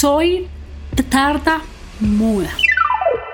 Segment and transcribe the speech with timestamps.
[0.00, 0.46] Soy
[1.10, 2.50] tartamuda.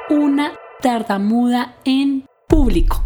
[0.08, 3.04] Una tartamuda en público.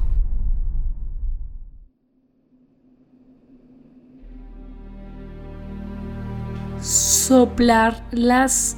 [6.80, 8.76] Soplar las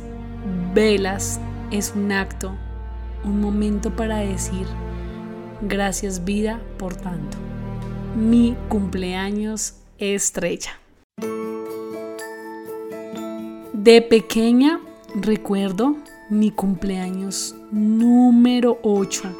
[0.72, 1.38] velas
[1.70, 2.56] es un acto,
[3.22, 4.66] un momento para decir
[5.60, 7.36] gracias vida por tanto.
[8.16, 10.80] Mi cumpleaños estrella.
[13.82, 14.78] De pequeña
[15.14, 15.96] recuerdo
[16.28, 19.34] mi cumpleaños número 8.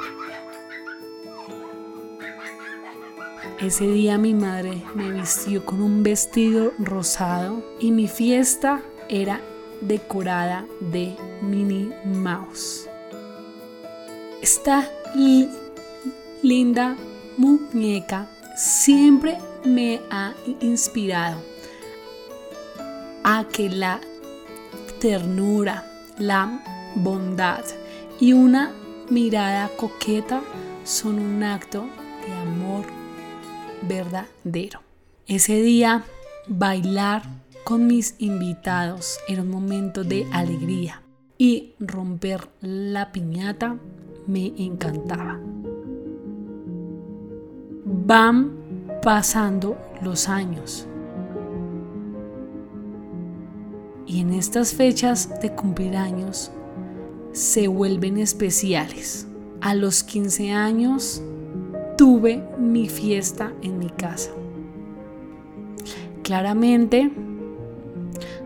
[3.61, 9.43] Ese día mi madre me vistió con un vestido rosado y mi fiesta era
[9.83, 12.89] decorada de Minnie Mouse.
[14.41, 14.89] Esta
[16.43, 16.97] linda
[17.37, 18.27] muñeca
[18.57, 19.37] siempre
[19.67, 21.43] me ha inspirado
[23.23, 24.01] a que la
[25.01, 25.85] ternura,
[26.19, 26.63] la
[26.95, 27.65] bondad
[28.21, 28.71] y una
[29.09, 30.43] mirada coqueta
[30.85, 31.87] son un acto
[32.27, 32.85] de amor
[33.81, 34.83] verdadero.
[35.27, 36.05] Ese día,
[36.47, 37.23] bailar
[37.65, 41.03] con mis invitados era un momento de alegría
[41.39, 43.77] y romper la piñata
[44.27, 45.41] me encantaba.
[47.85, 48.53] Van
[49.03, 50.87] pasando los años.
[54.41, 56.51] Estas fechas de cumplir años
[57.33, 59.27] se vuelven especiales.
[59.61, 61.23] A los 15 años
[61.99, 64.31] tuve mi fiesta en mi casa.
[66.23, 67.11] Claramente,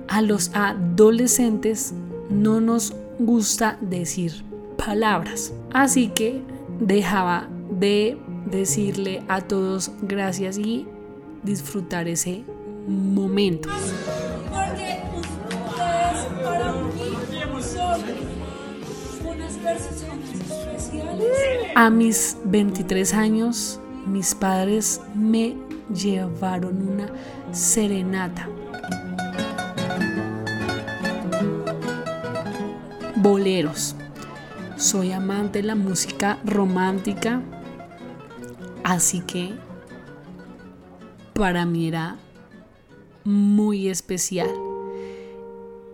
[0.09, 1.95] a los adolescentes
[2.29, 4.45] no nos gusta decir
[4.77, 5.53] palabras.
[5.73, 6.43] Así que
[6.81, 8.19] dejaba de
[8.51, 10.89] decirle a todos gracias y
[11.45, 12.43] disfrutar ese
[12.89, 13.69] momento.
[21.75, 25.57] A mis 23 años, mis padres me
[25.93, 27.09] llevaron una
[27.53, 28.49] serenata.
[33.17, 33.97] Boleros.
[34.77, 37.43] Soy amante de la música romántica,
[38.83, 39.55] así que
[41.33, 42.19] para mí era
[43.25, 44.51] muy especial.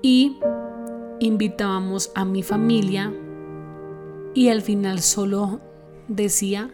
[0.02, 0.38] Y
[1.20, 3.12] invitábamos a mi familia
[4.34, 5.60] y al final solo
[6.08, 6.70] decía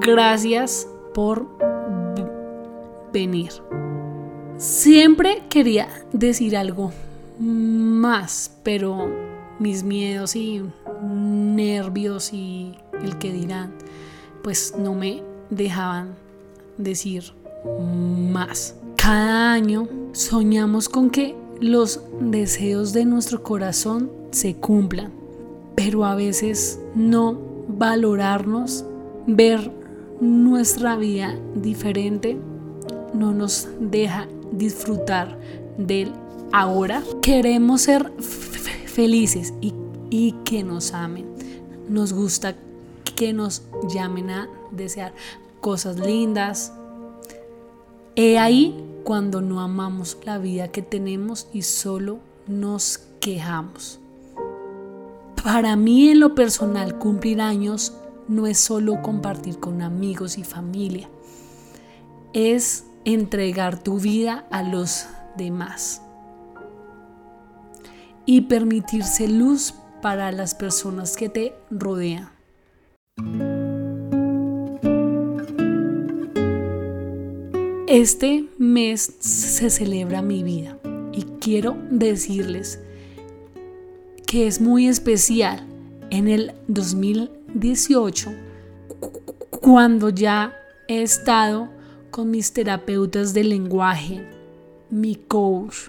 [0.00, 1.46] gracias por
[3.12, 3.52] venir.
[4.56, 6.92] Siempre quería decir algo
[7.38, 9.08] más, pero
[9.58, 10.62] mis miedos y
[11.02, 13.72] nervios y el que dirán,
[14.42, 16.14] pues no me dejaban
[16.76, 17.32] decir
[18.30, 18.74] más.
[18.96, 25.19] Cada año soñamos con que los deseos de nuestro corazón se cumplan
[25.82, 28.84] pero a veces no valorarnos,
[29.26, 29.72] ver
[30.20, 32.36] nuestra vida diferente,
[33.14, 35.38] no nos deja disfrutar
[35.78, 36.12] del
[36.52, 37.02] ahora.
[37.22, 38.12] Queremos ser
[38.84, 39.72] felices y,
[40.10, 41.24] y que nos amen.
[41.88, 42.56] Nos gusta
[43.16, 45.14] que nos llamen a desear
[45.62, 46.74] cosas lindas.
[48.16, 53.98] He ahí cuando no amamos la vida que tenemos y solo nos quejamos.
[55.44, 57.94] Para mí en lo personal cumplir años
[58.28, 61.08] no es solo compartir con amigos y familia,
[62.34, 65.06] es entregar tu vida a los
[65.38, 66.02] demás
[68.26, 72.28] y permitirse luz para las personas que te rodean.
[77.88, 80.78] Este mes se celebra mi vida
[81.12, 82.78] y quiero decirles
[84.30, 85.66] que es muy especial
[86.10, 88.30] en el 2018
[89.60, 90.54] cuando ya
[90.86, 91.68] he estado
[92.12, 94.24] con mis terapeutas de lenguaje,
[94.88, 95.88] mi coach,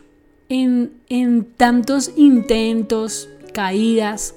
[0.49, 4.33] en, en tantos intentos, caídas,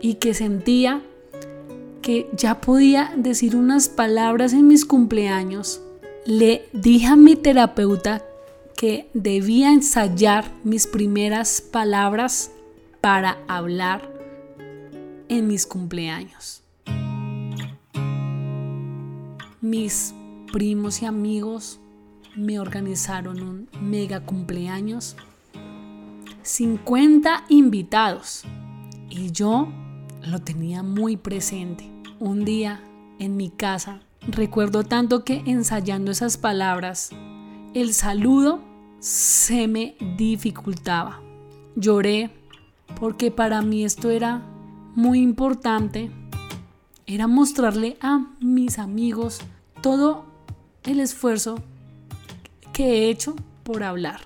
[0.00, 1.02] y que sentía
[2.00, 5.82] que ya podía decir unas palabras en mis cumpleaños,
[6.24, 8.24] le dije a mi terapeuta
[8.80, 12.50] que debía ensayar mis primeras palabras
[13.02, 14.10] para hablar
[15.28, 16.62] en mis cumpleaños.
[19.60, 20.14] Mis
[20.50, 21.78] primos y amigos
[22.34, 25.14] me organizaron un mega cumpleaños,
[26.40, 28.44] 50 invitados
[29.10, 29.68] y yo
[30.22, 31.84] lo tenía muy presente.
[32.18, 32.80] Un día
[33.18, 37.10] en mi casa recuerdo tanto que ensayando esas palabras,
[37.74, 38.69] el saludo
[39.00, 41.20] se me dificultaba.
[41.74, 42.30] Lloré
[42.98, 44.42] porque para mí esto era
[44.94, 46.10] muy importante.
[47.06, 49.40] Era mostrarle a mis amigos
[49.80, 50.26] todo
[50.84, 51.56] el esfuerzo
[52.72, 54.20] que he hecho por hablar.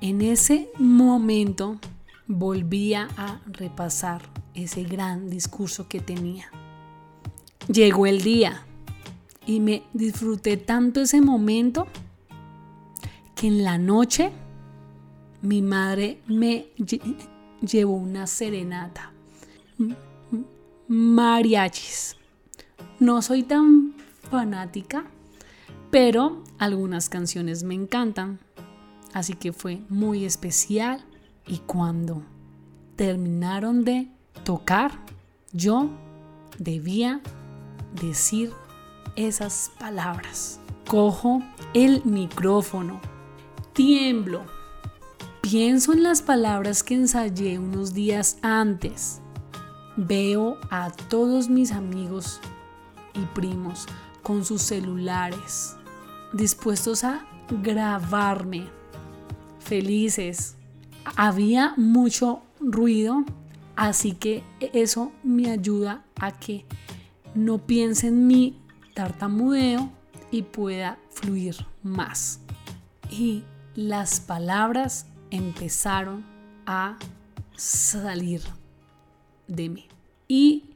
[0.00, 1.78] En ese momento
[2.26, 4.22] volvía a repasar
[4.54, 6.50] ese gran discurso que tenía.
[7.68, 8.64] Llegó el día
[9.46, 11.86] y me disfruté tanto ese momento
[13.40, 14.32] que en la noche
[15.40, 16.66] mi madre me
[17.62, 19.12] llevó una serenata.
[20.88, 22.18] Mariachis.
[22.98, 23.94] No soy tan
[24.30, 25.06] fanática,
[25.90, 28.40] pero algunas canciones me encantan.
[29.14, 31.02] Así que fue muy especial
[31.46, 32.22] y cuando
[32.94, 34.08] terminaron de
[34.44, 34.92] tocar,
[35.54, 35.88] yo
[36.58, 37.22] debía
[38.02, 38.52] decir
[39.16, 40.60] esas palabras.
[40.86, 43.00] Cojo el micrófono,
[43.80, 44.42] tiemblo,
[45.40, 49.22] pienso en las palabras que ensayé unos días antes.
[49.96, 52.42] Veo a todos mis amigos
[53.14, 53.86] y primos
[54.22, 55.76] con sus celulares,
[56.34, 57.26] dispuestos a
[57.62, 58.66] grabarme,
[59.60, 60.56] felices.
[61.16, 63.24] Había mucho ruido,
[63.76, 64.44] así que
[64.74, 66.66] eso me ayuda a que
[67.34, 68.60] no piense en mi
[68.92, 69.90] tartamudeo
[70.30, 72.40] y pueda fluir más.
[73.10, 73.42] Y
[73.74, 76.24] las palabras empezaron
[76.66, 76.98] a
[77.56, 78.42] salir
[79.46, 79.88] de mí.
[80.28, 80.70] Y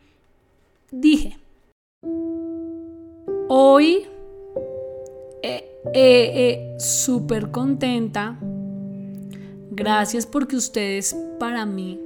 [0.90, 1.38] dije,
[3.48, 4.06] hoy
[5.42, 8.38] eh, eh, súper contenta.
[9.70, 12.00] Gracias porque ustedes para mí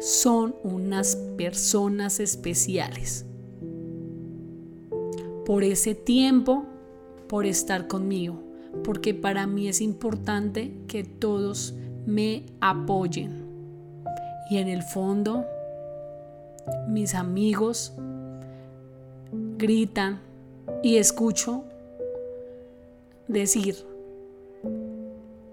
[0.00, 3.24] son unas personas especiales.
[5.44, 6.64] Por ese tiempo,
[7.28, 8.42] por estar conmigo,
[8.84, 11.74] porque para mí es importante que todos
[12.06, 13.44] me apoyen.
[14.50, 15.44] Y en el fondo,
[16.88, 17.92] mis amigos
[19.58, 20.20] gritan
[20.82, 21.64] y escucho
[23.28, 23.76] decir,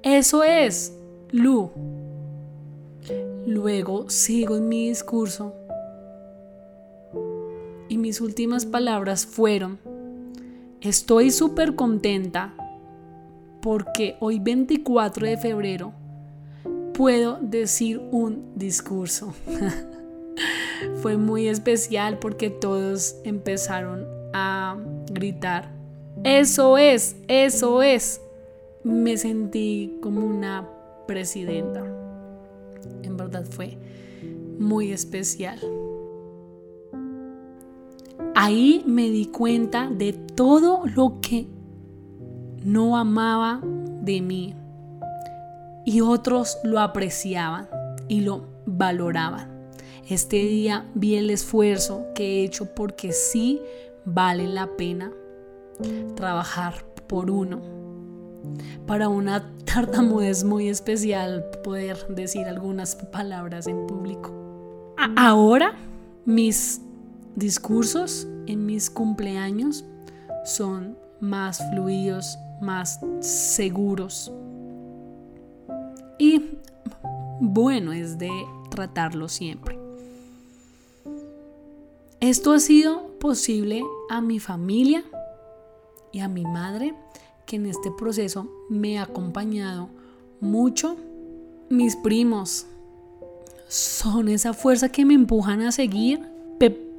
[0.03, 0.97] eso es,
[1.31, 1.71] Lu.
[3.45, 5.53] Luego sigo en mi discurso
[7.89, 9.79] y mis últimas palabras fueron,
[10.81, 12.53] estoy súper contenta
[13.63, 15.93] porque hoy 24 de febrero
[16.93, 19.33] puedo decir un discurso.
[21.01, 24.75] Fue muy especial porque todos empezaron a
[25.09, 25.71] gritar,
[26.25, 28.19] eso es, eso es.
[28.83, 30.67] Me sentí como una
[31.07, 31.85] presidenta.
[33.03, 33.77] En verdad fue
[34.59, 35.59] muy especial.
[38.35, 41.47] Ahí me di cuenta de todo lo que
[42.63, 43.59] no amaba
[44.01, 44.55] de mí
[45.85, 47.67] y otros lo apreciaban
[48.07, 49.51] y lo valoraban.
[50.09, 53.61] Este día vi el esfuerzo que he hecho porque sí
[54.05, 55.11] vale la pena
[56.15, 57.61] trabajar por uno.
[58.85, 64.31] Para una tartamudez muy especial poder decir algunas palabras en público.
[65.15, 65.75] Ahora
[66.25, 66.81] mis
[67.35, 69.85] discursos en mis cumpleaños
[70.45, 74.31] son más fluidos, más seguros.
[76.17, 76.57] Y
[77.39, 78.31] bueno, es de
[78.69, 79.77] tratarlo siempre.
[82.19, 85.03] Esto ha sido posible a mi familia
[86.11, 86.93] y a mi madre,
[87.45, 89.89] que en este proceso me ha acompañado
[90.39, 90.95] mucho.
[91.69, 92.65] Mis primos
[93.67, 96.21] son esa fuerza que me empujan a seguir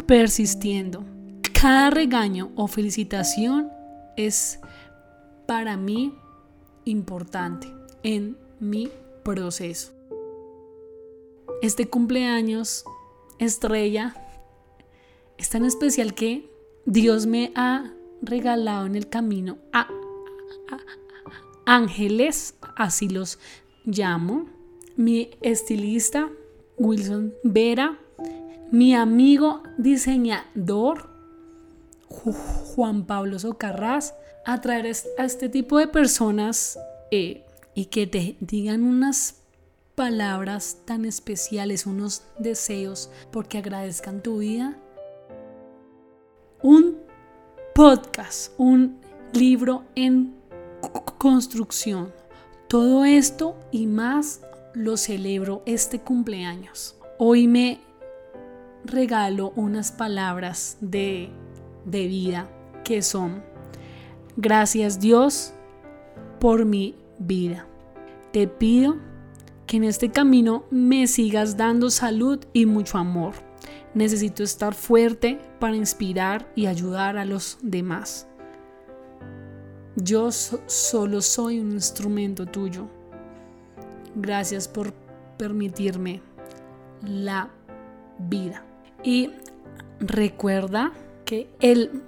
[0.06, 1.04] persistiendo.
[1.58, 3.70] Cada regaño o felicitación
[4.16, 4.60] es
[5.46, 6.14] para mí
[6.84, 7.68] importante
[8.02, 8.90] en mi
[9.22, 9.92] proceso.
[11.62, 12.84] Este cumpleaños,
[13.38, 14.14] estrella,
[15.38, 16.50] es tan especial que
[16.84, 19.88] Dios me ha regalado en el camino a,
[21.66, 23.38] ángeles, así los
[23.84, 24.46] llamo,
[24.96, 26.30] mi estilista
[26.76, 27.98] Wilson Vera,
[28.70, 31.08] mi amigo diseñador
[32.08, 36.78] Juan Pablo Socarrás, atraer a este tipo de personas
[37.10, 39.42] eh, y que te digan unas
[39.94, 44.76] palabras tan especiales, unos deseos, porque agradezcan tu vida.
[46.62, 46.98] Un
[47.74, 49.00] podcast, un
[49.32, 50.34] libro en
[51.18, 52.12] construcción.
[52.68, 54.40] Todo esto y más
[54.74, 56.96] lo celebro este cumpleaños.
[57.18, 57.80] Hoy me
[58.84, 61.30] regalo unas palabras de,
[61.84, 62.50] de vida
[62.82, 63.53] que son
[64.36, 65.52] Gracias Dios
[66.40, 67.66] por mi vida.
[68.32, 68.96] Te pido
[69.66, 73.34] que en este camino me sigas dando salud y mucho amor.
[73.94, 78.26] Necesito estar fuerte para inspirar y ayudar a los demás.
[79.96, 82.88] Yo solo soy un instrumento tuyo.
[84.16, 84.92] Gracias por
[85.38, 86.20] permitirme
[87.02, 87.50] la
[88.18, 88.64] vida.
[89.04, 89.30] Y
[90.00, 90.92] recuerda
[91.24, 92.02] que el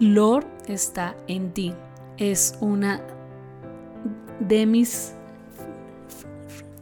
[0.00, 1.74] valor está en ti.
[2.16, 3.02] Es una
[4.40, 5.14] de mis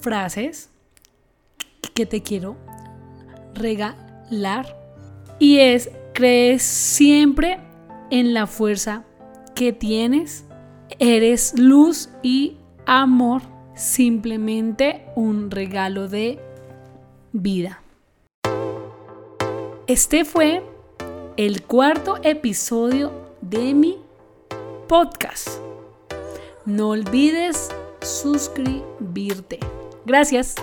[0.00, 0.70] frases
[1.94, 2.56] que te quiero
[3.54, 4.76] regalar
[5.40, 7.58] y es crees siempre
[8.10, 9.04] en la fuerza
[9.54, 10.44] que tienes,
[11.00, 12.56] eres luz y
[12.86, 13.42] amor,
[13.74, 16.38] simplemente un regalo de
[17.32, 17.82] vida.
[19.88, 20.62] Este fue
[21.38, 24.00] el cuarto episodio de mi
[24.88, 25.60] podcast.
[26.66, 29.60] No olvides suscribirte.
[30.04, 30.56] Gracias.